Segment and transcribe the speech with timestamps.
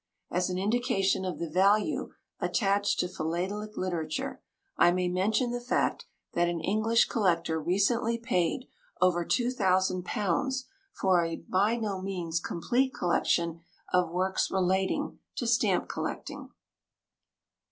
[0.31, 2.09] As an indication of the value
[2.39, 4.41] attached to philatelic literature,
[4.75, 8.63] I may mention the fact that an English collector recently paid
[8.99, 13.61] over £2,000 for a by no means complete collection
[13.93, 16.49] of works relating to stamp collecting.